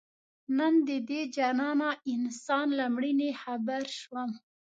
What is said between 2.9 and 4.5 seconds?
مړیني خبر شوم